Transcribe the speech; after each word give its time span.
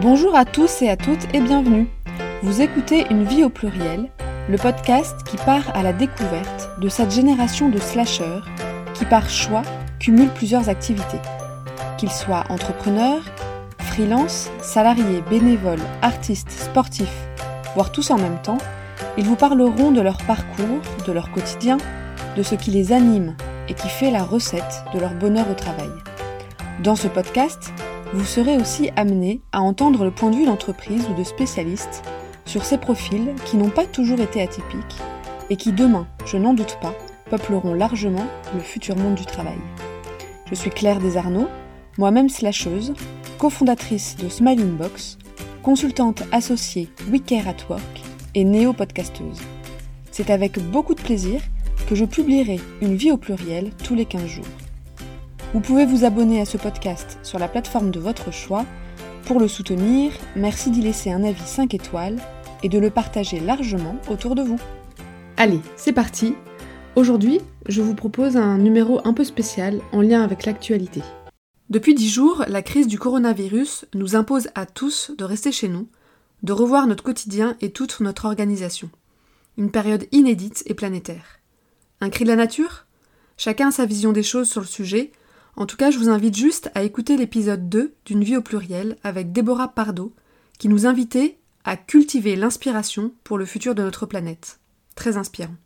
Bonjour 0.00 0.36
à 0.36 0.44
tous 0.44 0.80
et 0.82 0.88
à 0.88 0.96
toutes 0.96 1.34
et 1.34 1.40
bienvenue. 1.40 1.88
Vous 2.44 2.62
écoutez 2.62 3.04
Une 3.10 3.24
vie 3.24 3.42
au 3.42 3.48
pluriel, 3.48 4.12
le 4.48 4.56
podcast 4.56 5.16
qui 5.24 5.36
part 5.38 5.74
à 5.74 5.82
la 5.82 5.92
découverte 5.92 6.70
de 6.80 6.88
cette 6.88 7.10
génération 7.10 7.68
de 7.68 7.80
slasheurs 7.80 8.46
qui 8.94 9.04
par 9.06 9.28
choix 9.28 9.62
cumulent 9.98 10.32
plusieurs 10.32 10.68
activités. 10.68 11.18
Qu'ils 11.96 12.12
soient 12.12 12.44
entrepreneurs, 12.48 13.22
freelance, 13.80 14.50
salariés, 14.60 15.24
bénévoles, 15.28 15.82
artistes, 16.00 16.52
sportifs, 16.52 17.26
voire 17.74 17.90
tous 17.90 18.12
en 18.12 18.18
même 18.18 18.40
temps, 18.40 18.58
ils 19.16 19.24
vous 19.24 19.34
parleront 19.34 19.90
de 19.90 20.00
leur 20.00 20.18
parcours, 20.18 20.80
de 21.08 21.12
leur 21.12 21.32
quotidien, 21.32 21.76
de 22.36 22.44
ce 22.44 22.54
qui 22.54 22.70
les 22.70 22.92
anime 22.92 23.36
et 23.68 23.74
qui 23.74 23.88
fait 23.88 24.12
la 24.12 24.22
recette 24.22 24.84
de 24.94 25.00
leur 25.00 25.14
bonheur 25.14 25.50
au 25.50 25.54
travail. 25.54 25.90
Dans 26.84 26.94
ce 26.94 27.08
podcast, 27.08 27.72
vous 28.12 28.24
serez 28.24 28.56
aussi 28.56 28.90
amené 28.96 29.40
à 29.52 29.60
entendre 29.60 30.04
le 30.04 30.10
point 30.10 30.30
de 30.30 30.36
vue 30.36 30.46
d'entreprise 30.46 31.06
ou 31.10 31.14
de 31.14 31.24
spécialistes 31.24 32.02
sur 32.46 32.64
ces 32.64 32.78
profils 32.78 33.34
qui 33.44 33.56
n'ont 33.56 33.68
pas 33.68 33.86
toujours 33.86 34.20
été 34.20 34.40
atypiques 34.40 34.96
et 35.50 35.56
qui 35.56 35.72
demain, 35.72 36.06
je 36.24 36.36
n'en 36.36 36.54
doute 36.54 36.78
pas, 36.80 36.94
peupleront 37.30 37.74
largement 37.74 38.26
le 38.54 38.60
futur 38.60 38.96
monde 38.96 39.14
du 39.14 39.26
travail. 39.26 39.58
Je 40.46 40.54
suis 40.54 40.70
Claire 40.70 41.00
Desarnaud, 41.00 41.48
moi-même 41.98 42.30
slasheuse, 42.30 42.94
cofondatrice 43.38 44.16
de 44.16 44.28
Smiling 44.28 44.76
Box, 44.76 45.18
consultante 45.62 46.22
associée 46.32 46.88
WeCare 47.10 47.48
at 47.48 47.68
Work 47.68 48.02
et 48.34 48.44
néo-podcasteuse. 48.44 49.40
C'est 50.10 50.30
avec 50.30 50.58
beaucoup 50.58 50.94
de 50.94 51.02
plaisir 51.02 51.42
que 51.88 51.94
je 51.94 52.06
publierai 52.06 52.60
une 52.80 52.96
vie 52.96 53.12
au 53.12 53.18
pluriel 53.18 53.70
tous 53.84 53.94
les 53.94 54.06
15 54.06 54.26
jours. 54.26 54.67
Vous 55.54 55.60
pouvez 55.60 55.86
vous 55.86 56.04
abonner 56.04 56.42
à 56.42 56.44
ce 56.44 56.58
podcast 56.58 57.18
sur 57.22 57.38
la 57.38 57.48
plateforme 57.48 57.90
de 57.90 57.98
votre 57.98 58.30
choix. 58.30 58.66
Pour 59.24 59.40
le 59.40 59.48
soutenir, 59.48 60.12
merci 60.36 60.70
d'y 60.70 60.82
laisser 60.82 61.10
un 61.10 61.24
avis 61.24 61.40
5 61.40 61.72
étoiles 61.72 62.18
et 62.62 62.68
de 62.68 62.78
le 62.78 62.90
partager 62.90 63.40
largement 63.40 63.96
autour 64.10 64.34
de 64.34 64.42
vous. 64.42 64.60
Allez, 65.38 65.60
c'est 65.74 65.94
parti 65.94 66.34
Aujourd'hui, 66.96 67.40
je 67.66 67.80
vous 67.80 67.94
propose 67.94 68.36
un 68.36 68.58
numéro 68.58 69.00
un 69.06 69.14
peu 69.14 69.24
spécial 69.24 69.80
en 69.92 70.02
lien 70.02 70.22
avec 70.22 70.44
l'actualité. 70.44 71.02
Depuis 71.70 71.94
dix 71.94 72.10
jours, 72.10 72.44
la 72.46 72.60
crise 72.60 72.86
du 72.86 72.98
coronavirus 72.98 73.86
nous 73.94 74.16
impose 74.16 74.48
à 74.54 74.66
tous 74.66 75.12
de 75.16 75.24
rester 75.24 75.50
chez 75.50 75.68
nous, 75.68 75.88
de 76.42 76.52
revoir 76.52 76.86
notre 76.86 77.04
quotidien 77.04 77.56
et 77.62 77.70
toute 77.70 78.00
notre 78.00 78.26
organisation. 78.26 78.90
Une 79.56 79.70
période 79.70 80.08
inédite 80.12 80.62
et 80.66 80.74
planétaire. 80.74 81.40
Un 82.02 82.10
cri 82.10 82.24
de 82.24 82.28
la 82.28 82.36
nature? 82.36 82.84
Chacun 83.38 83.68
a 83.68 83.72
sa 83.72 83.86
vision 83.86 84.12
des 84.12 84.22
choses 84.22 84.50
sur 84.50 84.60
le 84.60 84.66
sujet, 84.66 85.12
en 85.58 85.66
tout 85.66 85.76
cas, 85.76 85.90
je 85.90 85.98
vous 85.98 86.08
invite 86.08 86.36
juste 86.36 86.70
à 86.76 86.84
écouter 86.84 87.16
l'épisode 87.16 87.68
2 87.68 87.92
d'une 88.04 88.22
vie 88.22 88.36
au 88.36 88.42
pluriel 88.42 88.96
avec 89.02 89.32
Déborah 89.32 89.66
Pardo, 89.66 90.14
qui 90.56 90.68
nous 90.68 90.86
invitait 90.86 91.36
à 91.64 91.76
cultiver 91.76 92.36
l'inspiration 92.36 93.12
pour 93.24 93.38
le 93.38 93.44
futur 93.44 93.74
de 93.74 93.82
notre 93.82 94.06
planète. 94.06 94.60
Très 94.94 95.16
inspirant. 95.16 95.56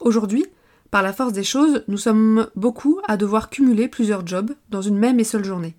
Aujourd'hui, 0.00 0.46
par 0.90 1.02
la 1.02 1.12
force 1.12 1.32
des 1.32 1.44
choses, 1.44 1.84
nous 1.86 1.96
sommes 1.96 2.48
beaucoup 2.56 2.98
à 3.06 3.16
devoir 3.16 3.50
cumuler 3.50 3.86
plusieurs 3.86 4.26
jobs 4.26 4.50
dans 4.68 4.82
une 4.82 4.98
même 4.98 5.20
et 5.20 5.24
seule 5.24 5.44
journée. 5.44 5.76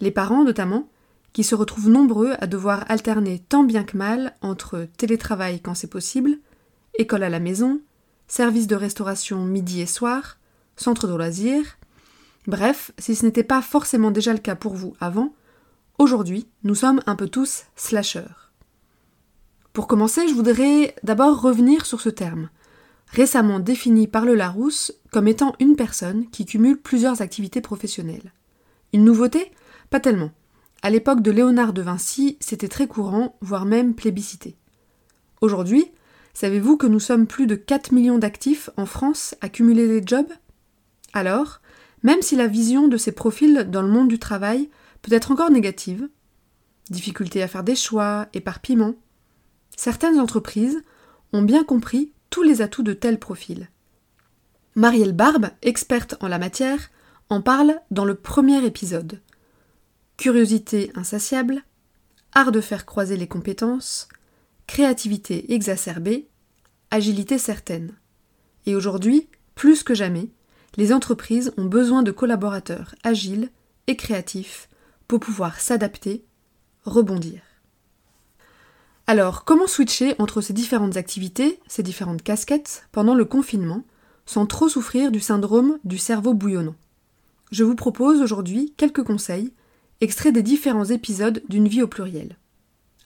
Les 0.00 0.10
parents, 0.10 0.42
notamment, 0.42 0.88
qui 1.32 1.44
se 1.44 1.54
retrouvent 1.54 1.90
nombreux 1.90 2.32
à 2.40 2.48
devoir 2.48 2.84
alterner 2.88 3.38
tant 3.48 3.62
bien 3.62 3.84
que 3.84 3.96
mal 3.96 4.34
entre 4.42 4.88
télétravail 4.96 5.60
quand 5.60 5.76
c'est 5.76 5.86
possible, 5.86 6.38
école 6.98 7.22
à 7.22 7.30
la 7.30 7.38
maison, 7.38 7.80
service 8.26 8.66
de 8.66 8.74
restauration 8.74 9.44
midi 9.44 9.80
et 9.80 9.86
soir, 9.86 10.38
centre 10.76 11.06
de 11.06 11.14
loisirs, 11.14 11.78
Bref, 12.46 12.92
si 12.98 13.14
ce 13.14 13.24
n'était 13.24 13.44
pas 13.44 13.62
forcément 13.62 14.10
déjà 14.10 14.32
le 14.32 14.38
cas 14.38 14.54
pour 14.54 14.74
vous 14.74 14.94
avant, 15.00 15.34
aujourd'hui, 15.98 16.46
nous 16.62 16.74
sommes 16.74 17.00
un 17.06 17.16
peu 17.16 17.28
tous 17.28 17.64
slasheurs. 17.74 18.52
Pour 19.72 19.86
commencer, 19.86 20.28
je 20.28 20.34
voudrais 20.34 20.94
d'abord 21.02 21.40
revenir 21.40 21.86
sur 21.86 22.00
ce 22.00 22.10
terme, 22.10 22.50
récemment 23.08 23.60
défini 23.60 24.06
par 24.06 24.24
le 24.24 24.34
Larousse 24.34 24.92
comme 25.10 25.26
étant 25.26 25.54
une 25.58 25.74
personne 25.74 26.28
qui 26.30 26.44
cumule 26.44 26.80
plusieurs 26.80 27.22
activités 27.22 27.60
professionnelles. 27.60 28.32
Une 28.92 29.04
nouveauté? 29.04 29.50
Pas 29.90 30.00
tellement. 30.00 30.30
À 30.82 30.90
l'époque 30.90 31.22
de 31.22 31.30
Léonard 31.30 31.72
de 31.72 31.82
Vinci, 31.82 32.36
c'était 32.40 32.68
très 32.68 32.86
courant, 32.86 33.36
voire 33.40 33.64
même 33.64 33.94
plébiscité. 33.94 34.56
Aujourd'hui, 35.40 35.90
savez-vous 36.34 36.76
que 36.76 36.86
nous 36.86 37.00
sommes 37.00 37.26
plus 37.26 37.46
de 37.46 37.54
4 37.54 37.92
millions 37.92 38.18
d'actifs 38.18 38.68
en 38.76 38.84
France 38.84 39.34
à 39.40 39.48
cumuler 39.48 39.88
des 39.88 40.06
jobs? 40.06 40.32
Alors, 41.14 41.60
même 42.04 42.22
si 42.22 42.36
la 42.36 42.46
vision 42.46 42.86
de 42.86 42.96
ces 42.96 43.12
profils 43.12 43.66
dans 43.68 43.82
le 43.82 43.88
monde 43.88 44.08
du 44.08 44.20
travail 44.20 44.70
peut 45.02 45.12
être 45.12 45.32
encore 45.32 45.50
négative, 45.50 46.08
difficulté 46.90 47.42
à 47.42 47.48
faire 47.48 47.64
des 47.64 47.74
choix, 47.74 48.28
éparpillement, 48.34 48.94
certaines 49.76 50.20
entreprises 50.20 50.84
ont 51.32 51.42
bien 51.42 51.64
compris 51.64 52.12
tous 52.30 52.42
les 52.42 52.62
atouts 52.62 52.82
de 52.82 52.92
tels 52.92 53.18
profils. 53.18 53.68
Marielle 54.76 55.12
Barbe, 55.12 55.48
experte 55.62 56.16
en 56.20 56.28
la 56.28 56.38
matière, 56.38 56.90
en 57.30 57.40
parle 57.40 57.80
dans 57.90 58.04
le 58.04 58.14
premier 58.14 58.64
épisode. 58.64 59.22
Curiosité 60.16 60.92
insatiable, 60.94 61.64
art 62.32 62.52
de 62.52 62.60
faire 62.60 62.84
croiser 62.84 63.16
les 63.16 63.28
compétences, 63.28 64.08
créativité 64.66 65.54
exacerbée, 65.54 66.28
agilité 66.90 67.38
certaine. 67.38 67.94
Et 68.66 68.74
aujourd'hui, 68.74 69.28
plus 69.54 69.82
que 69.82 69.94
jamais, 69.94 70.28
les 70.76 70.92
entreprises 70.92 71.52
ont 71.56 71.64
besoin 71.64 72.02
de 72.02 72.10
collaborateurs 72.10 72.94
agiles 73.04 73.50
et 73.86 73.96
créatifs 73.96 74.68
pour 75.08 75.20
pouvoir 75.20 75.60
s'adapter, 75.60 76.24
rebondir. 76.84 77.40
Alors, 79.06 79.44
comment 79.44 79.66
switcher 79.66 80.14
entre 80.18 80.40
ces 80.40 80.54
différentes 80.54 80.96
activités, 80.96 81.60
ces 81.66 81.82
différentes 81.82 82.22
casquettes, 82.22 82.88
pendant 82.90 83.14
le 83.14 83.26
confinement, 83.26 83.84
sans 84.24 84.46
trop 84.46 84.68
souffrir 84.68 85.12
du 85.12 85.20
syndrome 85.20 85.78
du 85.84 85.98
cerveau 85.98 86.32
bouillonnant? 86.32 86.76
Je 87.50 87.64
vous 87.64 87.74
propose 87.74 88.22
aujourd'hui 88.22 88.72
quelques 88.78 89.04
conseils, 89.04 89.52
extraits 90.00 90.32
des 90.32 90.42
différents 90.42 90.86
épisodes 90.86 91.42
d'une 91.48 91.68
vie 91.68 91.82
au 91.82 91.86
pluriel. 91.86 92.38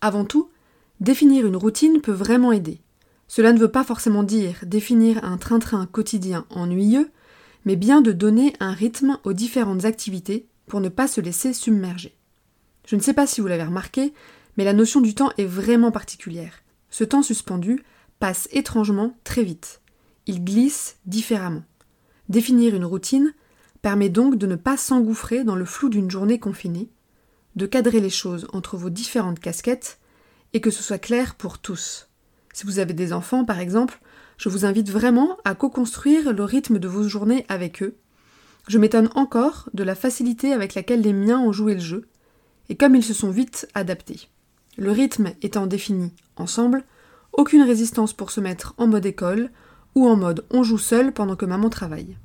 Avant 0.00 0.24
tout, 0.24 0.50
définir 1.00 1.46
une 1.46 1.56
routine 1.56 2.00
peut 2.00 2.12
vraiment 2.12 2.52
aider. 2.52 2.80
Cela 3.26 3.52
ne 3.52 3.58
veut 3.58 3.70
pas 3.70 3.84
forcément 3.84 4.22
dire 4.22 4.60
définir 4.64 5.22
un 5.24 5.36
train-train 5.36 5.86
quotidien 5.86 6.46
ennuyeux, 6.50 7.10
mais 7.68 7.76
bien 7.76 8.00
de 8.00 8.12
donner 8.12 8.54
un 8.60 8.72
rythme 8.72 9.18
aux 9.24 9.34
différentes 9.34 9.84
activités 9.84 10.48
pour 10.68 10.80
ne 10.80 10.88
pas 10.88 11.06
se 11.06 11.20
laisser 11.20 11.52
submerger. 11.52 12.16
Je 12.86 12.96
ne 12.96 13.02
sais 13.02 13.12
pas 13.12 13.26
si 13.26 13.42
vous 13.42 13.46
l'avez 13.46 13.64
remarqué, 13.64 14.14
mais 14.56 14.64
la 14.64 14.72
notion 14.72 15.02
du 15.02 15.14
temps 15.14 15.32
est 15.36 15.44
vraiment 15.44 15.90
particulière. 15.90 16.62
Ce 16.88 17.04
temps 17.04 17.22
suspendu 17.22 17.84
passe 18.20 18.48
étrangement 18.52 19.18
très 19.22 19.42
vite. 19.42 19.82
Il 20.24 20.44
glisse 20.44 20.96
différemment. 21.04 21.62
Définir 22.30 22.74
une 22.74 22.86
routine 22.86 23.34
permet 23.82 24.08
donc 24.08 24.36
de 24.36 24.46
ne 24.46 24.56
pas 24.56 24.78
s'engouffrer 24.78 25.44
dans 25.44 25.54
le 25.54 25.66
flou 25.66 25.90
d'une 25.90 26.10
journée 26.10 26.38
confinée, 26.38 26.88
de 27.54 27.66
cadrer 27.66 28.00
les 28.00 28.08
choses 28.08 28.48
entre 28.54 28.78
vos 28.78 28.88
différentes 28.88 29.40
casquettes 29.40 29.98
et 30.54 30.62
que 30.62 30.70
ce 30.70 30.82
soit 30.82 30.96
clair 30.96 31.34
pour 31.34 31.58
tous. 31.58 32.08
Si 32.54 32.64
vous 32.64 32.78
avez 32.78 32.94
des 32.94 33.12
enfants, 33.12 33.44
par 33.44 33.58
exemple, 33.58 34.00
je 34.38 34.48
vous 34.48 34.64
invite 34.64 34.90
vraiment 34.90 35.36
à 35.44 35.54
co-construire 35.54 36.32
le 36.32 36.44
rythme 36.44 36.78
de 36.78 36.88
vos 36.88 37.06
journées 37.06 37.44
avec 37.48 37.82
eux. 37.82 37.96
Je 38.68 38.78
m'étonne 38.78 39.10
encore 39.14 39.68
de 39.74 39.82
la 39.82 39.94
facilité 39.94 40.52
avec 40.52 40.74
laquelle 40.74 41.02
les 41.02 41.12
miens 41.12 41.40
ont 41.40 41.52
joué 41.52 41.74
le 41.74 41.80
jeu, 41.80 42.08
et 42.68 42.76
comme 42.76 42.94
ils 42.94 43.04
se 43.04 43.14
sont 43.14 43.30
vite 43.30 43.68
adaptés. 43.74 44.28
Le 44.76 44.92
rythme 44.92 45.32
étant 45.42 45.66
défini 45.66 46.12
ensemble, 46.36 46.84
aucune 47.32 47.62
résistance 47.62 48.12
pour 48.12 48.30
se 48.30 48.40
mettre 48.40 48.74
en 48.78 48.86
mode 48.86 49.06
école 49.06 49.50
ou 49.94 50.06
en 50.08 50.16
mode 50.16 50.44
on 50.50 50.62
joue 50.62 50.78
seul 50.78 51.12
pendant 51.12 51.36
que 51.36 51.46
maman 51.46 51.68
travaille. 51.68 52.16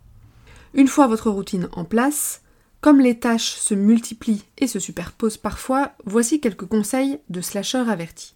Une 0.75 0.87
fois 0.87 1.07
votre 1.07 1.31
routine 1.31 1.67
en 1.71 1.85
place, 1.85 2.41
comme 2.81 2.99
les 2.99 3.17
tâches 3.17 3.55
se 3.55 3.73
multiplient 3.73 4.43
et 4.57 4.67
se 4.67 4.79
superposent 4.79 5.37
parfois, 5.37 5.93
voici 6.05 6.39
quelques 6.39 6.65
conseils 6.65 7.19
de 7.29 7.41
slasher 7.41 7.89
avertis. 7.89 8.35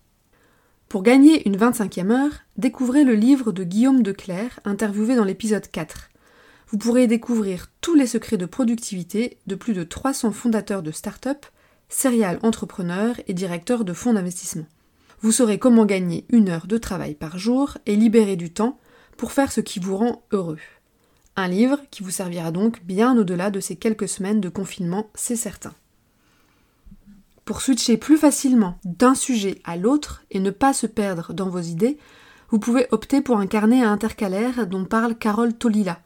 Pour 0.89 1.03
gagner 1.03 1.45
une 1.45 1.57
25e 1.57 2.11
heure, 2.11 2.31
découvrez 2.55 3.03
le 3.03 3.13
livre 3.13 3.51
de 3.51 3.65
Guillaume 3.65 4.03
Declerc, 4.03 4.61
interviewé 4.63 5.17
dans 5.17 5.25
l'épisode 5.25 5.69
4. 5.69 6.09
Vous 6.69 6.77
pourrez 6.77 7.07
découvrir 7.07 7.67
tous 7.81 7.93
les 7.93 8.07
secrets 8.07 8.37
de 8.37 8.45
productivité 8.45 9.37
de 9.47 9.55
plus 9.55 9.73
de 9.73 9.83
300 9.83 10.31
fondateurs 10.31 10.83
de 10.83 10.91
start-up, 10.91 11.45
serial 11.89 12.39
entrepreneurs 12.41 13.19
et 13.27 13.33
directeurs 13.33 13.83
de 13.83 13.91
fonds 13.91 14.13
d'investissement. 14.13 14.65
Vous 15.19 15.33
saurez 15.33 15.59
comment 15.59 15.85
gagner 15.85 16.25
une 16.29 16.47
heure 16.47 16.67
de 16.67 16.77
travail 16.77 17.15
par 17.15 17.37
jour 17.37 17.77
et 17.85 17.97
libérer 17.97 18.37
du 18.37 18.53
temps 18.53 18.79
pour 19.17 19.33
faire 19.33 19.51
ce 19.51 19.59
qui 19.59 19.81
vous 19.81 19.97
rend 19.97 20.23
heureux. 20.31 20.59
Un 21.35 21.49
livre 21.49 21.81
qui 21.91 22.01
vous 22.01 22.11
servira 22.11 22.51
donc 22.51 22.81
bien 22.85 23.17
au-delà 23.17 23.51
de 23.51 23.59
ces 23.59 23.75
quelques 23.75 24.07
semaines 24.07 24.39
de 24.39 24.49
confinement, 24.49 25.09
c'est 25.15 25.35
certain. 25.35 25.73
Pour 27.47 27.61
switcher 27.61 27.95
plus 27.95 28.17
facilement 28.17 28.77
d'un 28.83 29.15
sujet 29.15 29.61
à 29.63 29.77
l'autre 29.77 30.21
et 30.31 30.41
ne 30.41 30.51
pas 30.51 30.73
se 30.73 30.85
perdre 30.85 31.31
dans 31.31 31.47
vos 31.47 31.61
idées, 31.61 31.97
vous 32.49 32.59
pouvez 32.59 32.87
opter 32.91 33.21
pour 33.21 33.37
un 33.37 33.47
carnet 33.47 33.81
à 33.81 33.89
intercalaire 33.89 34.67
dont 34.67 34.83
parle 34.83 35.15
Carole 35.15 35.53
Tolila, 35.53 35.97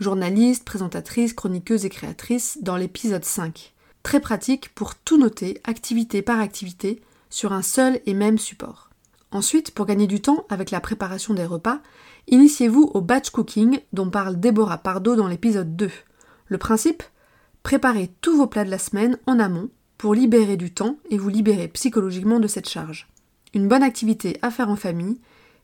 journaliste, 0.00 0.64
présentatrice, 0.64 1.34
chroniqueuse 1.34 1.84
et 1.84 1.90
créatrice 1.90 2.56
dans 2.62 2.78
l'épisode 2.78 3.26
5. 3.26 3.74
très 4.02 4.20
pratique 4.20 4.74
pour 4.74 4.94
tout 4.94 5.18
noter, 5.18 5.60
activité 5.64 6.22
par 6.22 6.40
activité, 6.40 7.02
sur 7.28 7.52
un 7.52 7.60
seul 7.60 8.00
et 8.06 8.14
même 8.14 8.38
support. 8.38 8.88
Ensuite, 9.32 9.72
pour 9.72 9.84
gagner 9.84 10.06
du 10.06 10.22
temps 10.22 10.46
avec 10.48 10.70
la 10.70 10.80
préparation 10.80 11.34
des 11.34 11.44
repas, 11.44 11.80
initiez-vous 12.28 12.90
au 12.94 13.02
batch 13.02 13.28
cooking 13.28 13.80
dont 13.92 14.08
parle 14.08 14.40
Déborah 14.40 14.78
Pardo 14.78 15.14
dans 15.14 15.28
l'épisode 15.28 15.76
2. 15.76 15.90
Le 16.46 16.56
principe 16.56 17.02
Préparez 17.62 18.10
tous 18.22 18.34
vos 18.34 18.46
plats 18.46 18.64
de 18.64 18.70
la 18.70 18.78
semaine 18.78 19.18
en 19.26 19.38
amont 19.38 19.68
pour 19.98 20.14
libérer 20.14 20.56
du 20.56 20.72
temps 20.72 20.96
et 21.10 21.18
vous 21.18 21.28
libérer 21.28 21.68
psychologiquement 21.68 22.40
de 22.40 22.46
cette 22.46 22.68
charge. 22.68 23.08
Une 23.54 23.68
bonne 23.68 23.82
activité 23.82 24.38
à 24.42 24.50
faire 24.50 24.68
en 24.68 24.76
famille 24.76 25.18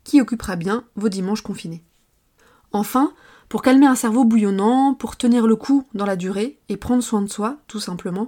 qui 0.04 0.20
occupera 0.20 0.56
bien 0.56 0.84
vos 0.96 1.08
dimanches 1.08 1.42
confinés. 1.42 1.84
Enfin, 2.72 3.12
pour 3.48 3.62
calmer 3.62 3.86
un 3.86 3.94
cerveau 3.94 4.24
bouillonnant, 4.24 4.94
pour 4.94 5.16
tenir 5.16 5.46
le 5.46 5.56
coup 5.56 5.84
dans 5.94 6.06
la 6.06 6.16
durée 6.16 6.58
et 6.68 6.76
prendre 6.76 7.02
soin 7.02 7.22
de 7.22 7.28
soi, 7.28 7.58
tout 7.68 7.80
simplement, 7.80 8.26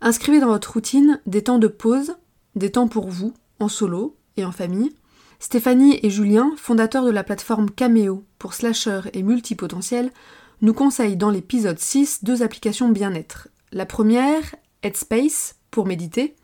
inscrivez 0.00 0.40
dans 0.40 0.48
votre 0.48 0.72
routine 0.72 1.20
des 1.26 1.42
temps 1.42 1.58
de 1.58 1.68
pause, 1.68 2.16
des 2.56 2.72
temps 2.72 2.88
pour 2.88 3.08
vous, 3.08 3.32
en 3.60 3.68
solo 3.68 4.16
et 4.36 4.44
en 4.44 4.52
famille. 4.52 4.92
Stéphanie 5.38 6.00
et 6.02 6.10
Julien, 6.10 6.52
fondateurs 6.56 7.04
de 7.04 7.10
la 7.10 7.22
plateforme 7.22 7.70
Cameo 7.70 8.24
pour 8.38 8.54
slasher 8.54 9.02
et 9.12 9.22
multipotentiel, 9.22 10.10
nous 10.62 10.74
conseillent 10.74 11.16
dans 11.16 11.30
l'épisode 11.30 11.78
6 11.78 12.24
deux 12.24 12.42
applications 12.42 12.88
bien-être. 12.88 13.48
La 13.72 13.86
première, 13.86 14.42
Headspace, 14.82 15.56
pour 15.70 15.86
méditer, 15.86 16.34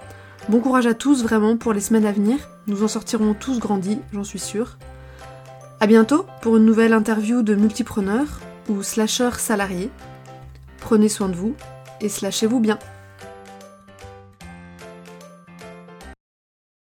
Bon 0.50 0.60
courage 0.60 0.88
à 0.88 0.94
tous 0.94 1.24
vraiment 1.24 1.58
pour 1.58 1.74
les 1.74 1.82
semaines 1.82 2.06
à 2.06 2.12
venir. 2.12 2.38
Nous 2.68 2.84
en 2.84 2.88
sortirons 2.88 3.34
tous 3.34 3.60
grandis, 3.60 4.00
j'en 4.14 4.24
suis 4.24 4.40
sûre. 4.40 4.78
A 5.80 5.88
bientôt 5.88 6.26
pour 6.42 6.58
une 6.58 6.66
nouvelle 6.66 6.94
interview 6.94 7.42
de 7.42 7.56
multipreneurs 7.56 8.40
ou 8.70 8.84
slasheurs 8.84 9.40
salariés. 9.40 9.90
Prenez 10.88 11.10
soin 11.10 11.28
de 11.28 11.36
vous 11.36 11.54
et 12.00 12.08
slashez-vous 12.08 12.62
bien. 12.62 12.80